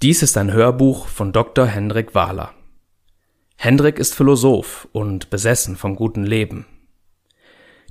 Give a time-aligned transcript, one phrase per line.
[0.00, 1.66] Dies ist ein Hörbuch von Dr.
[1.66, 2.54] Hendrik Wahler.
[3.56, 6.66] Hendrik ist Philosoph und besessen vom guten Leben.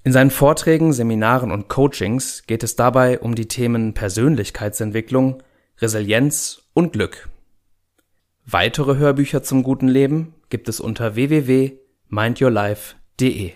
[0.05, 5.43] In seinen Vorträgen, Seminaren und Coachings geht es dabei um die Themen Persönlichkeitsentwicklung,
[5.79, 7.27] Resilienz und Glück.
[8.45, 13.51] Weitere Hörbücher zum guten Leben gibt es unter www.mindyourlife.de.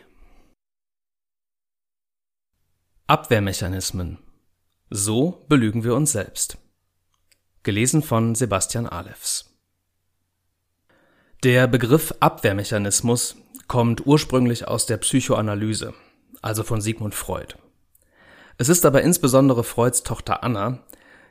[3.07, 4.17] Abwehrmechanismen.
[4.89, 6.60] So belügen wir uns selbst.
[7.63, 9.53] Gelesen von Sebastian Alefs.
[11.43, 13.35] Der Begriff Abwehrmechanismus
[13.67, 15.93] kommt ursprünglich aus der Psychoanalyse,
[16.41, 17.53] also von Sigmund Freud.
[18.57, 20.79] Es ist aber insbesondere Freuds Tochter Anna,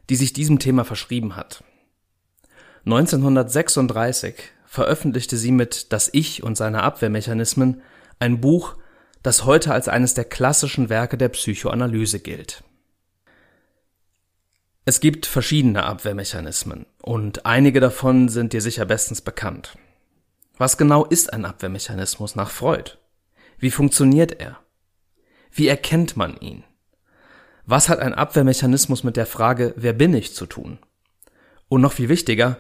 [0.09, 1.65] die sich diesem Thema verschrieben hat.
[2.87, 4.37] 1936
[4.67, 7.83] veröffentlichte sie mit Das Ich und seine Abwehrmechanismen
[8.21, 8.77] ein Buch,
[9.25, 12.63] das heute als eines der klassischen Werke der Psychoanalyse gilt.
[14.87, 19.77] Es gibt verschiedene Abwehrmechanismen und einige davon sind dir sicher bestens bekannt.
[20.57, 22.93] Was genau ist ein Abwehrmechanismus nach Freud?
[23.59, 24.59] Wie funktioniert er?
[25.53, 26.65] Wie erkennt man ihn?
[27.67, 30.79] Was hat ein Abwehrmechanismus mit der Frage, wer bin ich zu tun?
[31.69, 32.57] Und noch viel wichtiger,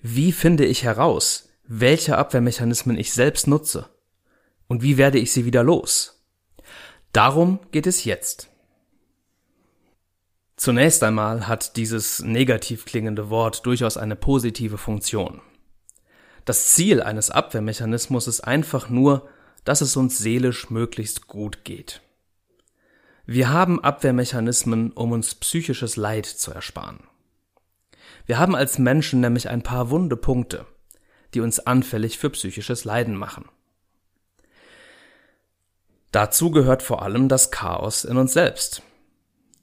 [0.00, 3.88] wie finde ich heraus, welche Abwehrmechanismen ich selbst nutze?
[4.68, 6.24] Und wie werde ich sie wieder los?
[7.12, 8.48] Darum geht es jetzt.
[10.56, 15.42] Zunächst einmal hat dieses negativ klingende Wort durchaus eine positive Funktion.
[16.46, 19.28] Das Ziel eines Abwehrmechanismus ist einfach nur,
[19.64, 22.00] dass es uns seelisch möglichst gut geht.
[23.26, 27.00] Wir haben Abwehrmechanismen, um uns psychisches Leid zu ersparen.
[28.24, 30.66] Wir haben als Menschen nämlich ein paar wunde Punkte,
[31.34, 33.46] die uns anfällig für psychisches Leiden machen.
[36.12, 38.82] Dazu gehört vor allem das Chaos in uns selbst,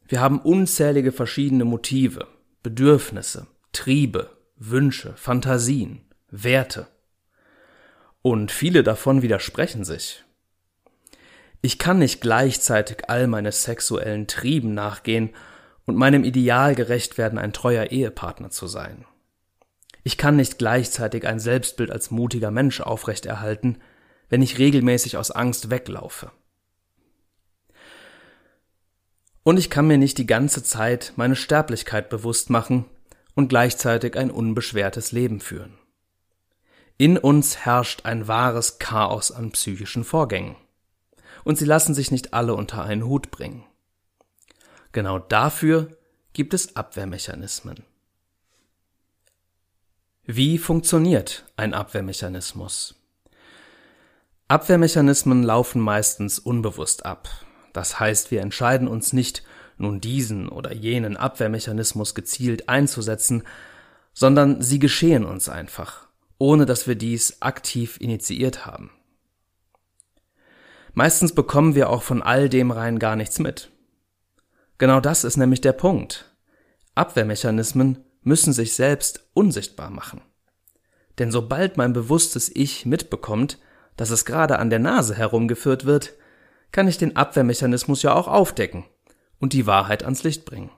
[0.07, 2.27] wir haben unzählige verschiedene Motive,
[2.61, 6.87] Bedürfnisse, Triebe, Wünsche, Fantasien, Werte.
[8.21, 10.23] Und viele davon widersprechen sich.
[11.61, 15.29] Ich kann nicht gleichzeitig all meine sexuellen Trieben nachgehen
[15.85, 19.05] und meinem Ideal gerecht werden, ein treuer Ehepartner zu sein.
[20.03, 23.77] Ich kann nicht gleichzeitig ein Selbstbild als mutiger Mensch aufrechterhalten,
[24.29, 26.31] wenn ich regelmäßig aus Angst weglaufe.
[29.43, 32.85] Und ich kann mir nicht die ganze Zeit meine Sterblichkeit bewusst machen
[33.35, 35.77] und gleichzeitig ein unbeschwertes Leben führen.
[36.97, 40.55] In uns herrscht ein wahres Chaos an psychischen Vorgängen.
[41.43, 43.65] Und sie lassen sich nicht alle unter einen Hut bringen.
[44.93, 45.97] Genau dafür
[46.31, 47.83] gibt es Abwehrmechanismen.
[50.23, 52.95] Wie funktioniert ein Abwehrmechanismus?
[54.47, 57.27] Abwehrmechanismen laufen meistens unbewusst ab,
[57.73, 59.43] das heißt, wir entscheiden uns nicht,
[59.77, 63.43] nun diesen oder jenen Abwehrmechanismus gezielt einzusetzen,
[64.13, 66.07] sondern sie geschehen uns einfach,
[66.37, 68.91] ohne dass wir dies aktiv initiiert haben.
[70.93, 73.71] Meistens bekommen wir auch von all dem rein gar nichts mit.
[74.77, 76.31] Genau das ist nämlich der Punkt.
[76.93, 80.21] Abwehrmechanismen müssen sich selbst unsichtbar machen.
[81.17, 83.59] Denn sobald mein bewusstes Ich mitbekommt,
[83.97, 86.13] dass es gerade an der Nase herumgeführt wird,
[86.73, 88.83] kann ich den Abwehrmechanismus ja auch aufdecken
[89.39, 90.71] und die Wahrheit ans Licht bringen.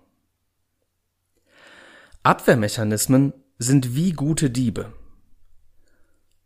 [2.22, 4.94] Abwehrmechanismen sind wie gute Diebe.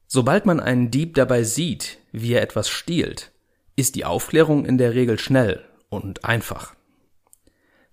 [0.08, 3.32] Sobald man einen Dieb dabei sieht, wie er etwas stiehlt,
[3.76, 6.76] ist die Aufklärung in der Regel schnell und einfach.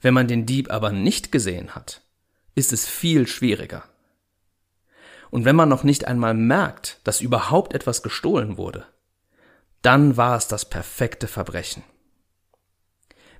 [0.00, 2.02] Wenn man den Dieb aber nicht gesehen hat,
[2.54, 3.84] ist es viel schwieriger.
[5.30, 8.86] Und wenn man noch nicht einmal merkt, dass überhaupt etwas gestohlen wurde,
[9.82, 11.82] dann war es das perfekte Verbrechen.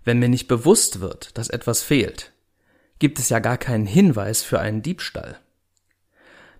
[0.04, 2.32] Wenn mir nicht bewusst wird, dass etwas fehlt,
[2.98, 5.38] gibt es ja gar keinen Hinweis für einen Diebstahl.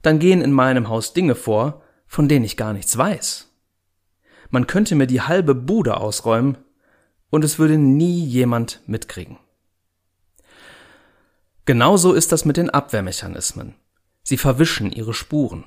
[0.03, 3.49] Dann gehen in meinem Haus Dinge vor, von denen ich gar nichts weiß.
[4.51, 6.59] Man könnte mir die halbe Bude ausräumen
[7.31, 9.39] und es würde nie jemand mitkriegen.
[11.65, 13.75] Genauso ist das mit den Abwehrmechanismen.
[14.23, 15.65] Sie verwischen ihre Spuren.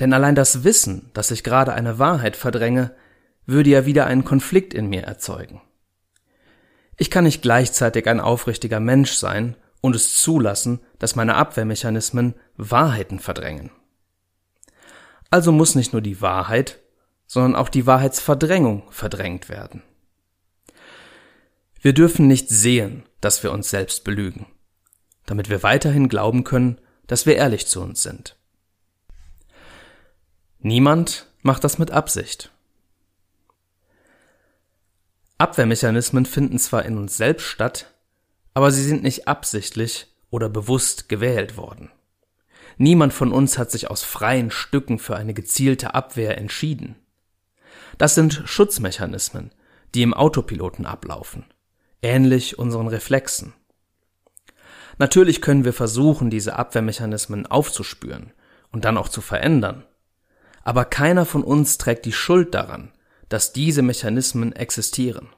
[0.00, 2.94] Denn allein das Wissen, dass ich gerade eine Wahrheit verdränge,
[3.44, 5.60] würde ja wieder einen Konflikt in mir erzeugen.
[6.96, 13.18] Ich kann nicht gleichzeitig ein aufrichtiger Mensch sein und es zulassen, dass meine Abwehrmechanismen Wahrheiten
[13.18, 13.70] verdrängen.
[15.30, 16.80] Also muss nicht nur die Wahrheit,
[17.26, 19.82] sondern auch die Wahrheitsverdrängung verdrängt werden.
[21.80, 24.46] Wir dürfen nicht sehen, dass wir uns selbst belügen,
[25.26, 28.39] damit wir weiterhin glauben können, dass wir ehrlich zu uns sind.
[30.62, 32.50] Niemand macht das mit Absicht.
[35.38, 37.94] Abwehrmechanismen finden zwar in uns selbst statt,
[38.52, 41.90] aber sie sind nicht absichtlich oder bewusst gewählt worden.
[42.76, 46.96] Niemand von uns hat sich aus freien Stücken für eine gezielte Abwehr entschieden.
[47.96, 49.52] Das sind Schutzmechanismen,
[49.94, 51.46] die im Autopiloten ablaufen,
[52.02, 53.54] ähnlich unseren Reflexen.
[54.98, 58.34] Natürlich können wir versuchen, diese Abwehrmechanismen aufzuspüren
[58.72, 59.86] und dann auch zu verändern,
[60.62, 62.92] aber keiner von uns trägt die Schuld daran,
[63.28, 65.28] dass diese Mechanismen existieren.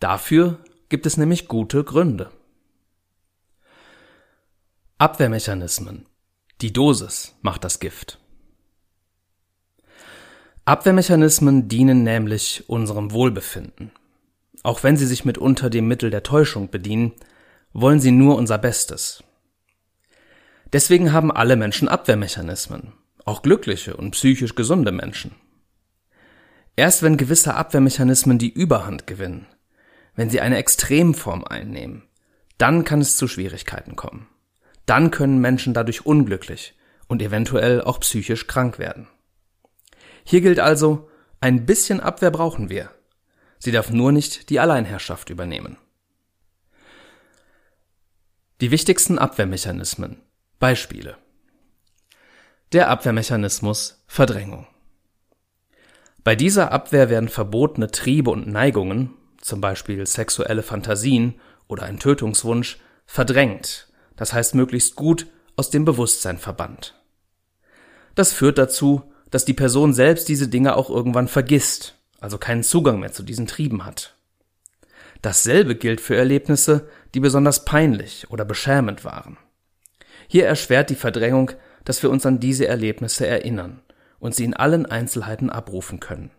[0.00, 0.58] Dafür
[0.88, 2.30] gibt es nämlich gute Gründe.
[4.98, 6.06] Abwehrmechanismen.
[6.60, 8.18] Die Dosis macht das Gift.
[10.64, 13.92] Abwehrmechanismen dienen nämlich unserem Wohlbefinden.
[14.62, 17.12] Auch wenn sie sich mitunter dem Mittel der Täuschung bedienen,
[17.72, 19.22] wollen sie nur unser Bestes.
[20.72, 22.94] Deswegen haben alle Menschen Abwehrmechanismen,
[23.26, 25.34] auch glückliche und psychisch gesunde Menschen.
[26.76, 29.46] Erst wenn gewisse Abwehrmechanismen die Überhand gewinnen,
[30.14, 32.04] wenn sie eine Extremform einnehmen,
[32.56, 34.28] dann kann es zu Schwierigkeiten kommen.
[34.86, 36.74] Dann können Menschen dadurch unglücklich
[37.08, 39.08] und eventuell auch psychisch krank werden.
[40.24, 42.90] Hier gilt also, ein bisschen Abwehr brauchen wir.
[43.58, 45.76] Sie darf nur nicht die Alleinherrschaft übernehmen.
[48.60, 50.22] Die wichtigsten Abwehrmechanismen.
[50.58, 51.18] Beispiele.
[52.72, 54.66] Der Abwehrmechanismus Verdrängung.
[56.24, 62.78] Bei dieser Abwehr werden verbotene Triebe und Neigungen, zum Beispiel sexuelle Fantasien oder ein Tötungswunsch,
[63.06, 63.86] verdrängt,
[64.16, 67.00] das heißt möglichst gut aus dem Bewusstsein verbannt.
[68.16, 72.98] Das führt dazu, dass die Person selbst diese Dinge auch irgendwann vergisst, also keinen Zugang
[72.98, 74.16] mehr zu diesen Trieben hat.
[75.22, 79.38] Dasselbe gilt für Erlebnisse, die besonders peinlich oder beschämend waren.
[80.26, 81.52] Hier erschwert die Verdrängung,
[81.86, 83.80] dass wir uns an diese Erlebnisse erinnern
[84.18, 86.30] und sie in allen Einzelheiten abrufen können.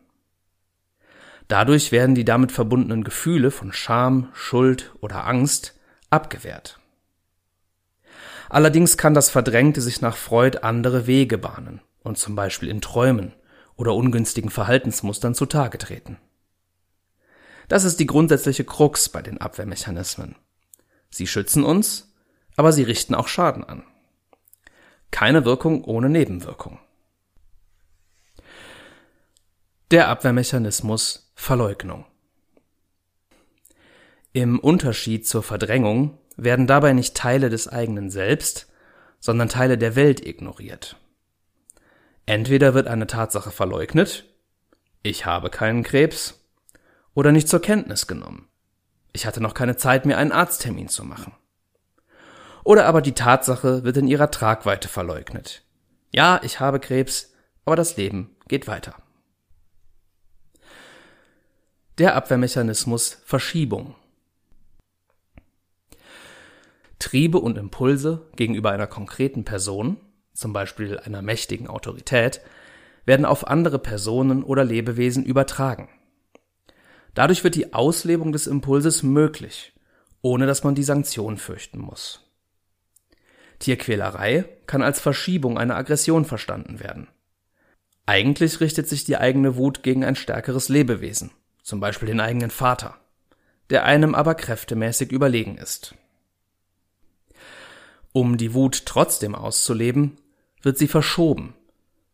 [1.47, 5.79] Dadurch werden die damit verbundenen Gefühle von Scham, Schuld oder Angst
[6.09, 6.79] abgewehrt.
[8.49, 13.33] Allerdings kann das Verdrängte sich nach Freud andere Wege bahnen und zum Beispiel in Träumen
[13.75, 16.17] oder ungünstigen Verhaltensmustern zutage treten.
[17.69, 20.35] Das ist die grundsätzliche Krux bei den Abwehrmechanismen.
[21.09, 22.13] Sie schützen uns,
[22.55, 23.83] aber sie richten auch Schaden an.
[25.12, 26.80] Keine Wirkung ohne Nebenwirkung.
[29.92, 32.06] Der Abwehrmechanismus Verleugnung.
[34.33, 38.68] Im Unterschied zur Verdrängung werden dabei nicht Teile des eigenen Selbst,
[39.19, 40.98] sondern Teile der Welt ignoriert.
[42.25, 44.25] Entweder wird eine Tatsache verleugnet,
[45.01, 46.44] ich habe keinen Krebs,
[47.13, 48.48] oder nicht zur Kenntnis genommen.
[49.13, 51.33] Ich hatte noch keine Zeit, mir einen Arzttermin zu machen.
[52.68, 55.64] Oder aber die Tatsache wird in ihrer Tragweite verleugnet.
[56.12, 57.34] Ja, ich habe Krebs,
[57.64, 58.96] aber das Leben geht weiter.
[61.98, 63.96] Der Abwehrmechanismus Verschiebung.
[67.00, 69.98] Triebe und Impulse gegenüber einer konkreten Person
[70.38, 72.42] zum Beispiel einer mächtigen Autorität,
[73.06, 75.88] werden auf andere Personen oder Lebewesen übertragen.
[77.14, 79.74] Dadurch wird die Auslebung des Impulses möglich,
[80.22, 82.26] ohne dass man die Sanktion fürchten muss.
[83.59, 87.07] Tierquälerei kann als Verschiebung einer Aggression verstanden werden.
[88.06, 91.31] Eigentlich richtet sich die eigene Wut gegen ein stärkeres Lebewesen,
[91.62, 92.95] zum Beispiel den eigenen Vater,
[93.69, 95.95] der einem aber kräftemäßig überlegen ist.
[98.13, 100.18] Um die Wut trotzdem auszuleben,
[100.62, 101.54] wird sie verschoben,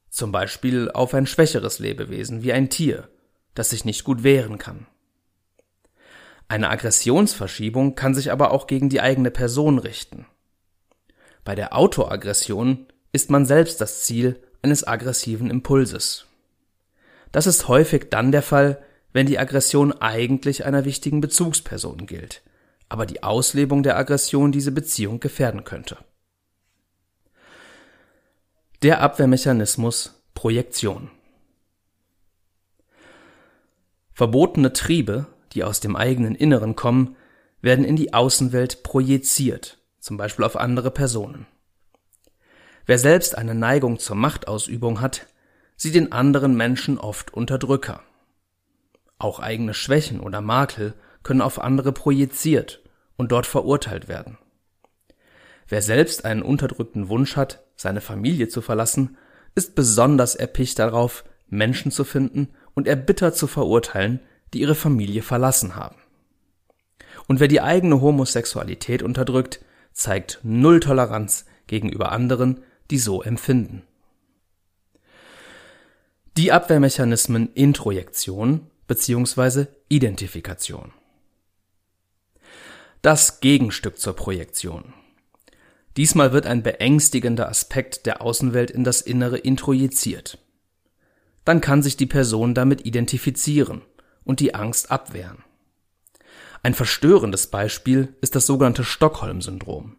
[0.09, 3.09] zum Beispiel auf ein schwächeres Lebewesen wie ein Tier,
[3.53, 4.87] das sich nicht gut wehren kann.
[6.47, 10.25] Eine Aggressionsverschiebung kann sich aber auch gegen die eigene Person richten.
[11.43, 16.25] Bei der Autoaggression ist man selbst das Ziel eines aggressiven Impulses.
[17.31, 18.81] Das ist häufig dann der Fall,
[19.11, 22.41] wenn die Aggression eigentlich einer wichtigen Bezugsperson gilt,
[22.89, 25.97] aber die Auslebung der Aggression diese Beziehung gefährden könnte.
[28.81, 31.09] Der Abwehrmechanismus Projektion.
[34.13, 37.15] Verbotene Triebe, die aus dem eigenen Inneren kommen,
[37.61, 41.47] werden in die Außenwelt projiziert, zum Beispiel auf andere Personen.
[42.85, 45.27] Wer selbst eine Neigung zur Machtausübung hat,
[45.77, 48.01] sieht in anderen Menschen oft Unterdrücker.
[49.17, 50.93] Auch eigene Schwächen oder Makel
[51.23, 52.83] können auf andere projiziert
[53.15, 54.37] und dort verurteilt werden.
[55.69, 59.17] Wer selbst einen unterdrückten Wunsch hat, seine Familie zu verlassen,
[59.55, 64.19] ist besonders erpicht darauf, Menschen zu finden und erbittert zu verurteilen,
[64.53, 65.95] die ihre Familie verlassen haben.
[67.29, 69.61] Und wer die eigene Homosexualität unterdrückt,
[69.93, 73.83] zeigt null Toleranz gegenüber anderen, die so empfinden.
[76.35, 79.67] Die Abwehrmechanismen Introjektion bzw.
[79.87, 80.91] Identifikation.
[83.01, 84.93] Das Gegenstück zur Projektion.
[85.95, 90.39] Diesmal wird ein beängstigender Aspekt der Außenwelt in das Innere introjiziert.
[91.45, 93.81] Dann kann sich die Person damit identifizieren
[94.23, 95.43] und die Angst abwehren.
[96.65, 99.97] Ein verstörendes Beispiel ist das sogenannte Stockholm-Syndrom,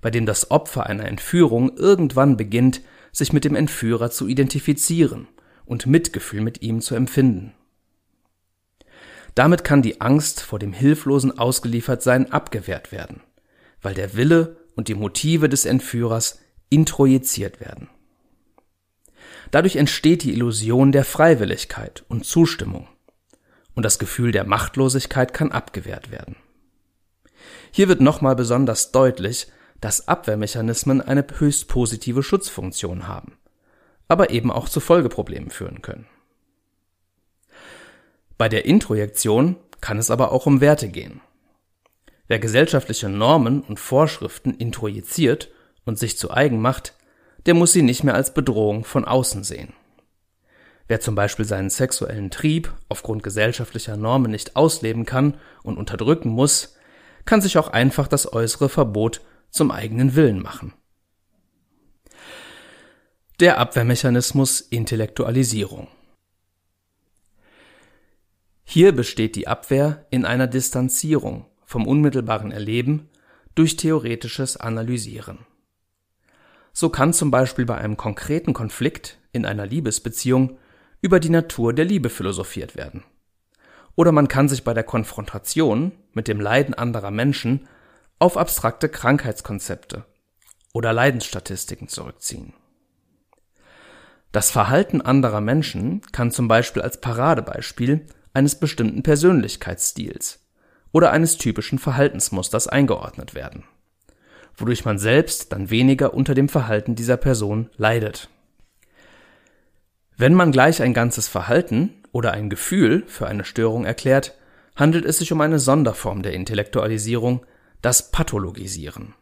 [0.00, 2.80] bei dem das Opfer einer Entführung irgendwann beginnt,
[3.12, 5.28] sich mit dem Entführer zu identifizieren
[5.66, 7.52] und Mitgefühl mit ihm zu empfinden.
[9.34, 13.20] Damit kann die Angst vor dem hilflosen Ausgeliefertsein abgewehrt werden,
[13.82, 17.90] weil der Wille und die Motive des Entführers introjiziert werden.
[19.50, 22.88] Dadurch entsteht die Illusion der Freiwilligkeit und Zustimmung
[23.76, 26.34] und das Gefühl der Machtlosigkeit kann abgewehrt werden.
[27.70, 29.46] Hier wird nochmal besonders deutlich,
[29.80, 33.38] dass Abwehrmechanismen eine höchst positive Schutzfunktion haben,
[34.08, 36.06] aber eben auch zu Folgeproblemen führen können.
[38.38, 41.20] Bei der Introjektion kann es aber auch um Werte gehen.
[42.28, 45.50] Wer gesellschaftliche Normen und Vorschriften introjiziert
[45.84, 46.94] und sich zu eigen macht,
[47.44, 49.74] der muss sie nicht mehr als Bedrohung von außen sehen.
[50.88, 56.76] Wer zum Beispiel seinen sexuellen Trieb aufgrund gesellschaftlicher Normen nicht ausleben kann und unterdrücken muss,
[57.24, 60.74] kann sich auch einfach das äußere Verbot zum eigenen Willen machen.
[63.40, 65.88] Der Abwehrmechanismus Intellektualisierung.
[68.64, 73.08] Hier besteht die Abwehr in einer Distanzierung vom unmittelbaren Erleben
[73.54, 75.46] durch theoretisches Analysieren.
[76.72, 80.58] So kann zum Beispiel bei einem konkreten Konflikt in einer Liebesbeziehung
[81.06, 83.04] über die Natur der Liebe philosophiert werden.
[83.94, 87.68] Oder man kann sich bei der Konfrontation mit dem Leiden anderer Menschen
[88.18, 90.04] auf abstrakte Krankheitskonzepte
[90.74, 92.54] oder Leidensstatistiken zurückziehen.
[94.32, 100.44] Das Verhalten anderer Menschen kann zum Beispiel als Paradebeispiel eines bestimmten Persönlichkeitsstils
[100.90, 103.62] oder eines typischen Verhaltensmusters eingeordnet werden,
[104.56, 108.28] wodurch man selbst dann weniger unter dem Verhalten dieser Person leidet.
[110.16, 114.34] Wenn man gleich ein ganzes Verhalten oder ein Gefühl für eine Störung erklärt,
[114.74, 117.44] handelt es sich um eine Sonderform der Intellektualisierung,
[117.82, 119.14] das Pathologisieren.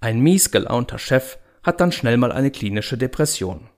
[0.00, 3.68] Ein mies gelaunter Chef hat dann schnell mal eine klinische Depression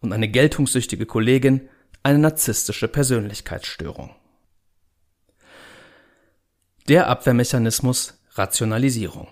[0.00, 1.68] und eine geltungssüchtige Kollegin
[2.02, 4.14] eine narzisstische Persönlichkeitsstörung.
[6.88, 9.28] Der Abwehrmechanismus Rationalisierung.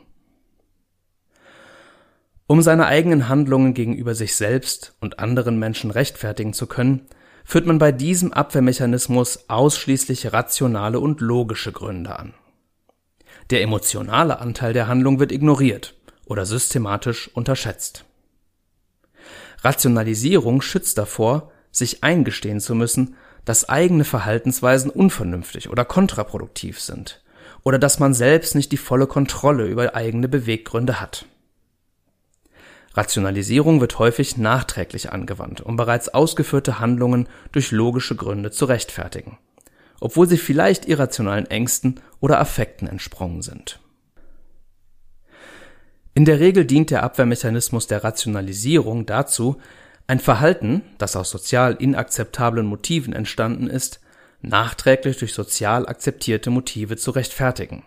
[2.47, 7.07] Um seine eigenen Handlungen gegenüber sich selbst und anderen Menschen rechtfertigen zu können,
[7.45, 12.35] führt man bei diesem Abwehrmechanismus ausschließlich rationale und logische Gründe an.
[13.51, 15.95] Der emotionale Anteil der Handlung wird ignoriert
[16.27, 18.05] oder systematisch unterschätzt.
[19.63, 27.23] Rationalisierung schützt davor, sich eingestehen zu müssen, dass eigene Verhaltensweisen unvernünftig oder kontraproduktiv sind
[27.63, 31.27] oder dass man selbst nicht die volle Kontrolle über eigene Beweggründe hat.
[32.95, 39.39] Rationalisierung wird häufig nachträglich angewandt, um bereits ausgeführte Handlungen durch logische Gründe zu rechtfertigen,
[40.01, 43.81] obwohl sie vielleicht irrationalen Ängsten oder Affekten entsprungen sind.
[46.15, 49.61] In der Regel dient der Abwehrmechanismus der Rationalisierung dazu,
[50.07, 54.01] ein Verhalten, das aus sozial inakzeptablen Motiven entstanden ist,
[54.41, 57.83] nachträglich durch sozial akzeptierte Motive zu rechtfertigen.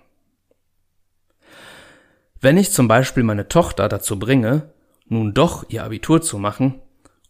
[2.41, 4.73] Wenn ich zum Beispiel meine Tochter dazu bringe,
[5.09, 6.81] nun doch ihr Abitur zu machen,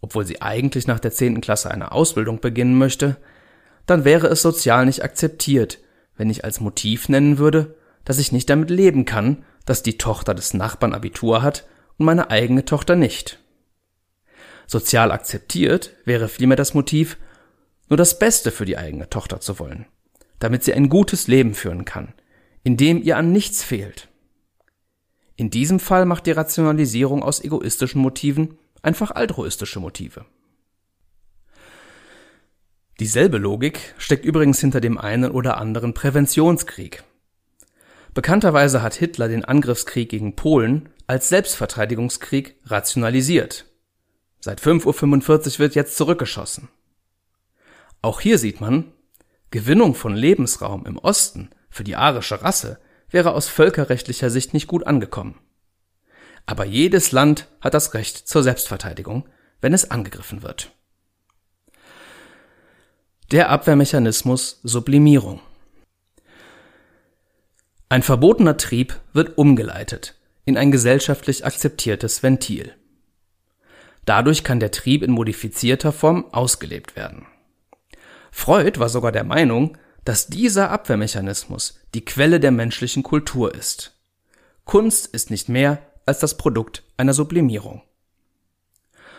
[0.02, 3.18] obwohl sie eigentlich nach der zehnten Klasse eine Ausbildung beginnen möchte,
[3.86, 5.80] dann wäre es sozial nicht akzeptiert,
[6.16, 10.34] wenn ich als Motiv nennen würde, dass ich nicht damit leben kann, dass die Tochter
[10.34, 11.68] des Nachbarn Abitur hat
[11.98, 13.40] und meine eigene Tochter nicht.
[14.66, 17.18] Sozial akzeptiert wäre vielmehr das Motiv,
[17.90, 19.86] nur das Beste für die eigene Tochter zu wollen,
[20.40, 22.14] damit sie ein gutes Leben führen kann,
[22.64, 24.10] in dem ihr an nichts fehlt.
[25.38, 30.26] In diesem Fall macht die Rationalisierung aus egoistischen Motiven einfach altruistische Motive.
[33.00, 37.04] Dieselbe Logik steckt übrigens hinter dem einen oder anderen Präventionskrieg.
[38.16, 43.68] Bekannterweise hat Hitler den Angriffskrieg gegen Polen als Selbstverteidigungskrieg rationalisiert.
[44.40, 46.70] Seit 5.45 Uhr wird jetzt zurückgeschossen.
[48.02, 48.92] Auch hier sieht man,
[49.52, 52.80] Gewinnung von Lebensraum im Osten für die arische Rasse
[53.10, 55.40] wäre aus völkerrechtlicher Sicht nicht gut angekommen.
[56.46, 59.28] Aber jedes Land hat das Recht zur Selbstverteidigung,
[59.62, 60.72] wenn es angegriffen wird.
[63.32, 65.42] Der Abwehrmechanismus Sublimierung.
[67.90, 72.74] Ein verbotener Trieb wird umgeleitet in ein gesellschaftlich akzeptiertes Ventil.
[74.06, 77.28] Dadurch kann der Trieb in modifizierter Form ausgelebt werden.
[78.32, 84.00] Freud war sogar der Meinung, dass dieser Abwehrmechanismus die Quelle der menschlichen Kultur ist.
[84.64, 87.82] Kunst ist nicht mehr als das Produkt einer Sublimierung.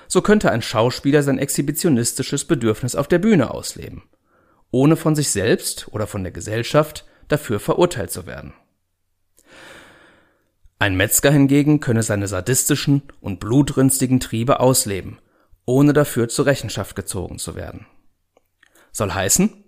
[0.07, 4.05] So könnte ein Schauspieler sein exhibitionistisches Bedürfnis auf der Bühne ausleben,
[4.71, 8.55] ohne von sich selbst oder von der Gesellschaft dafür verurteilt zu werden.
[10.79, 15.19] Ein Metzger hingegen könne seine sadistischen und blutrünstigen Triebe ausleben,
[15.67, 17.85] ohne dafür zur Rechenschaft gezogen zu werden.
[18.91, 19.68] Soll heißen,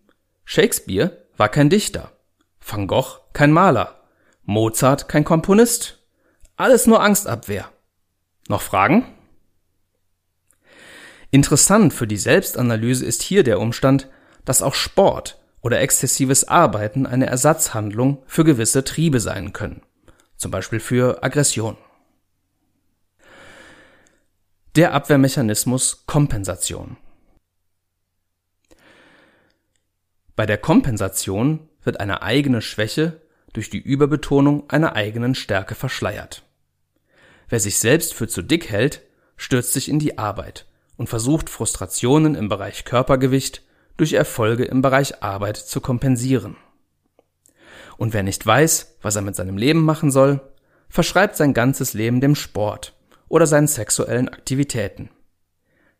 [0.52, 2.10] Shakespeare war kein Dichter,
[2.60, 4.00] Van Gogh kein Maler,
[4.42, 6.02] Mozart kein Komponist,
[6.56, 7.70] alles nur Angstabwehr.
[8.48, 9.04] Noch Fragen?
[11.30, 14.08] Interessant für die Selbstanalyse ist hier der Umstand,
[14.44, 19.82] dass auch Sport oder exzessives Arbeiten eine Ersatzhandlung für gewisse Triebe sein können
[20.40, 21.76] zum Beispiel für Aggression.
[24.74, 26.96] Der Abwehrmechanismus Kompensation.
[30.36, 33.20] Bei der Kompensation wird eine eigene Schwäche
[33.52, 36.44] durch die Überbetonung einer eigenen Stärke verschleiert.
[37.48, 39.02] Wer sich selbst für zu dick hält,
[39.36, 43.62] stürzt sich in die Arbeit und versucht Frustrationen im Bereich Körpergewicht
[43.96, 46.56] durch Erfolge im Bereich Arbeit zu kompensieren.
[47.96, 50.40] Und wer nicht weiß, was er mit seinem Leben machen soll,
[50.88, 52.94] verschreibt sein ganzes Leben dem Sport
[53.28, 55.10] oder seinen sexuellen Aktivitäten.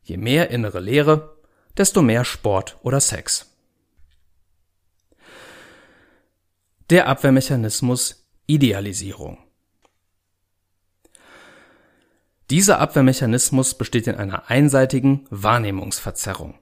[0.02, 1.36] Je mehr innere Leere,
[1.76, 3.49] desto mehr Sport oder Sex.
[6.90, 9.38] Der Abwehrmechanismus Idealisierung.
[12.50, 16.58] Dieser Abwehrmechanismus besteht in einer einseitigen Wahrnehmungsverzerrung,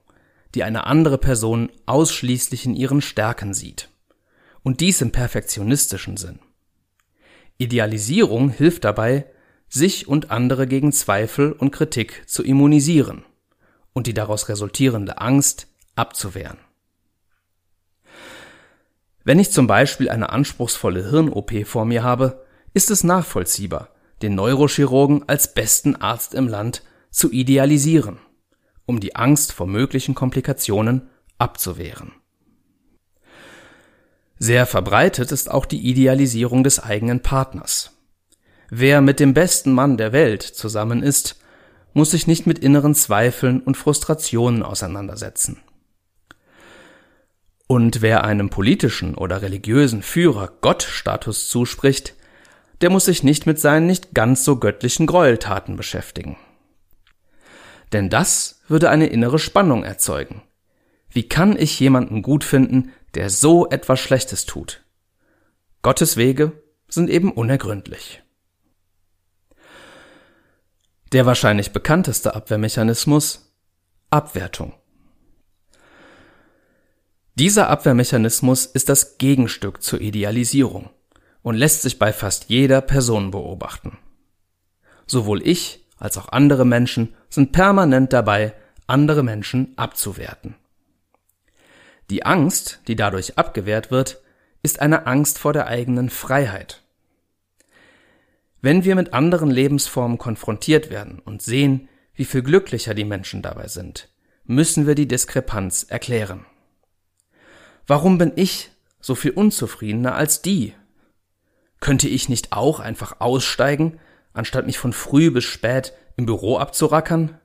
[0.53, 3.89] die eine andere Person ausschließlich in ihren Stärken sieht
[4.61, 6.37] und dies im perfektionistischen Sinn.
[7.57, 9.25] Idealisierung hilft dabei,
[9.67, 13.25] sich und andere gegen Zweifel und Kritik zu immunisieren
[13.93, 16.59] und die daraus resultierende Angst abzuwehren.
[19.29, 22.43] Wenn ich zum Beispiel eine anspruchsvolle Hirn-OP vor mir habe,
[22.73, 23.89] ist es nachvollziehbar,
[24.23, 26.81] den Neurochirurgen als besten Arzt im Land
[27.11, 28.17] zu idealisieren,
[28.87, 32.13] um die Angst vor möglichen Komplikationen abzuwehren.
[34.39, 37.91] Sehr verbreitet ist auch die Idealisierung des eigenen Partners.
[38.71, 41.39] Wer mit dem besten Mann der Welt zusammen ist,
[41.93, 45.61] muss sich nicht mit inneren Zweifeln und Frustrationen auseinandersetzen.
[47.71, 52.15] Und wer einem politischen oder religiösen Führer Gottstatus zuspricht,
[52.81, 56.35] der muss sich nicht mit seinen nicht ganz so göttlichen Gräueltaten beschäftigen.
[57.93, 60.41] Denn das würde eine innere Spannung erzeugen.
[61.11, 64.83] Wie kann ich jemanden gut finden, der so etwas Schlechtes tut.
[65.83, 68.23] Gottes Wege sind eben unergründlich.
[71.11, 73.53] Der wahrscheinlich bekannteste Abwehrmechanismus
[74.09, 74.73] Abwertung.
[77.39, 80.89] Dieser Abwehrmechanismus ist das Gegenstück zur Idealisierung
[81.41, 83.97] und lässt sich bei fast jeder Person beobachten.
[85.07, 88.53] Sowohl ich als auch andere Menschen sind permanent dabei,
[88.87, 90.55] andere Menschen abzuwerten.
[92.09, 94.21] Die Angst, die dadurch abgewehrt wird,
[94.61, 96.83] ist eine Angst vor der eigenen Freiheit.
[98.61, 103.69] Wenn wir mit anderen Lebensformen konfrontiert werden und sehen, wie viel glücklicher die Menschen dabei
[103.69, 104.09] sind,
[104.43, 106.45] müssen wir die Diskrepanz erklären.
[107.89, 108.69] Warum bin ich
[109.01, 110.75] so viel unzufriedener als die?
[111.79, 113.99] Könnte ich nicht auch einfach aussteigen,
[114.31, 117.39] anstatt mich von früh bis spät im Büro abzurackern?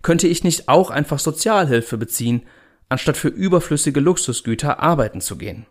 [0.00, 2.46] Könnte ich nicht auch einfach Sozialhilfe beziehen,
[2.88, 5.66] anstatt für überflüssige Luxusgüter arbeiten zu gehen?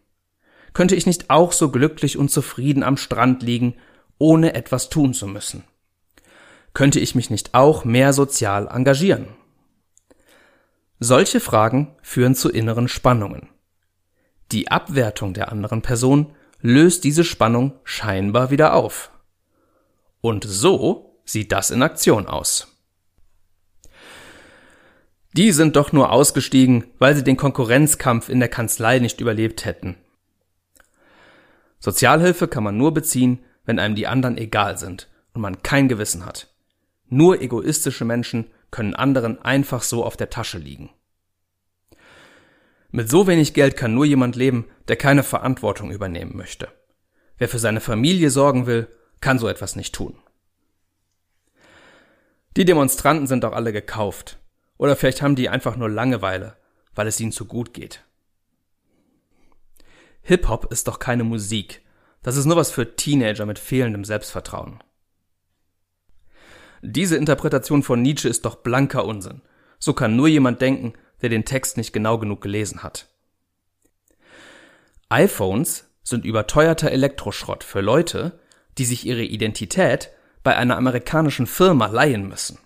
[0.73, 3.73] Könnte ich nicht auch so glücklich und zufrieden am Strand liegen,
[4.19, 5.63] ohne etwas tun zu müssen?
[6.75, 9.29] Könnte ich mich nicht auch mehr sozial engagieren?
[10.99, 13.49] Solche Fragen führen zu inneren Spannungen.
[14.51, 19.11] Die Abwertung der anderen Person löst diese Spannung scheinbar wieder auf.
[20.21, 22.67] Und so sieht das in Aktion aus.
[25.33, 29.97] Die sind doch nur ausgestiegen, weil sie den Konkurrenzkampf in der Kanzlei nicht überlebt hätten.
[31.79, 36.25] Sozialhilfe kann man nur beziehen, wenn einem die anderen egal sind und man kein Gewissen
[36.25, 36.47] hat.
[37.09, 40.89] Nur egoistische Menschen können anderen einfach so auf der Tasche liegen.
[42.95, 46.69] Mit so wenig Geld kann nur jemand leben, der keine Verantwortung übernehmen möchte.
[47.37, 48.87] Wer für seine Familie sorgen will,
[49.19, 50.17] kann so etwas nicht tun.
[52.55, 54.39] Die Demonstranten sind doch alle gekauft.
[54.77, 56.55] Oder vielleicht haben die einfach nur Langeweile,
[56.93, 58.05] weil es ihnen zu gut geht.
[60.21, 61.81] Hip-Hop ist doch keine Musik.
[62.23, 64.81] Das ist nur was für Teenager mit fehlendem Selbstvertrauen.
[66.81, 69.41] Diese Interpretation von Nietzsche ist doch blanker Unsinn.
[69.79, 73.07] So kann nur jemand denken, der den Text nicht genau genug gelesen hat.
[75.09, 78.39] iPhones sind überteuerter Elektroschrott für Leute,
[78.77, 80.11] die sich ihre Identität
[80.43, 82.59] bei einer amerikanischen Firma leihen müssen.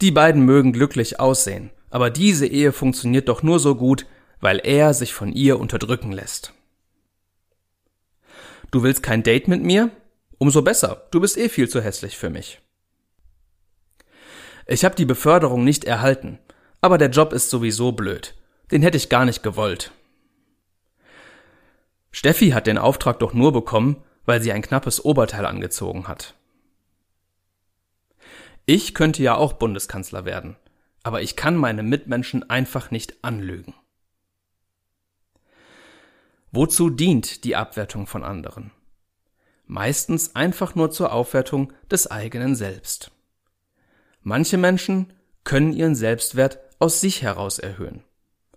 [0.00, 4.06] Die beiden mögen glücklich aussehen, aber diese Ehe funktioniert doch nur so gut,
[4.40, 6.52] weil er sich von ihr unterdrücken lässt.
[8.70, 9.90] Du willst kein Date mit mir?
[10.38, 12.60] Umso besser, du bist eh viel zu hässlich für mich.
[14.66, 16.38] Ich habe die Beförderung nicht erhalten,
[16.80, 18.34] aber der Job ist sowieso blöd.
[18.70, 19.92] Den hätte ich gar nicht gewollt.
[22.10, 26.34] Steffi hat den Auftrag doch nur bekommen, weil sie ein knappes Oberteil angezogen hat.
[28.64, 30.56] Ich könnte ja auch Bundeskanzler werden,
[31.02, 33.74] aber ich kann meine Mitmenschen einfach nicht anlügen.
[36.50, 38.72] Wozu dient die Abwertung von anderen?
[39.66, 43.10] Meistens einfach nur zur Aufwertung des eigenen Selbst.
[44.22, 45.12] Manche Menschen
[45.44, 48.02] können ihren Selbstwert aus sich heraus erhöhen.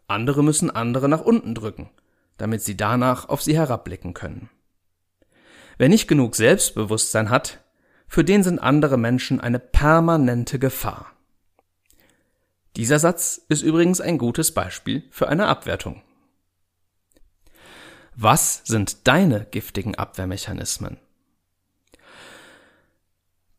[0.08, 1.90] Andere müssen andere nach unten drücken,
[2.38, 4.50] damit sie danach auf sie herabblicken können.
[5.78, 7.64] Wer nicht genug Selbstbewusstsein hat,
[8.08, 11.14] für den sind andere Menschen eine permanente Gefahr.
[12.76, 16.02] Dieser Satz ist übrigens ein gutes Beispiel für eine Abwertung.
[18.16, 20.98] Was sind deine giftigen Abwehrmechanismen?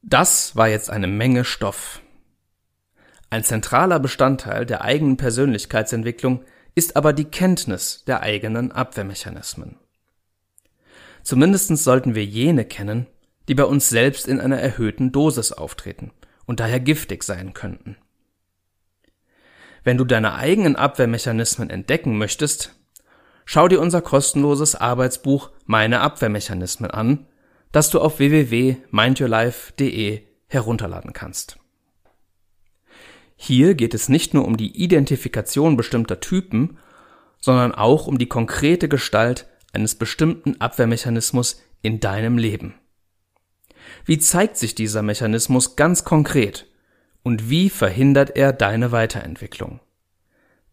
[0.03, 2.03] Das war jetzt eine Menge Stoff.
[3.31, 9.79] Ein zentraler Bestandteil der eigenen Persönlichkeitsentwicklung ist aber die Kenntnis der eigenen Abwehrmechanismen.
[11.23, 13.07] Zumindest sollten wir jene kennen,
[13.49, 16.11] die bei uns selbst in einer erhöhten Dosis auftreten
[16.47, 17.97] und daher giftig sein könnten.
[19.85, 22.75] Wenn du deine eigenen Abwehrmechanismen entdecken möchtest,
[23.45, 27.29] schau dir unser kostenloses Arbeitsbuch Meine Abwehrmechanismen an,
[27.71, 31.61] das du auf www.mindyourlife.de herunterladen kannst.
[33.43, 36.77] Hier geht es nicht nur um die Identifikation bestimmter Typen,
[37.41, 42.75] sondern auch um die konkrete Gestalt eines bestimmten Abwehrmechanismus in deinem Leben.
[44.05, 46.67] Wie zeigt sich dieser Mechanismus ganz konkret
[47.23, 49.81] und wie verhindert er deine Weiterentwicklung?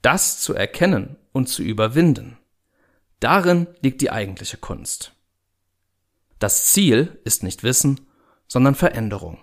[0.02, 2.38] Das zu erkennen und zu überwinden,
[3.22, 5.14] darin liegt die eigentliche Kunst.
[6.38, 8.02] Das Ziel ist nicht Wissen,
[8.46, 9.40] sondern Veränderung.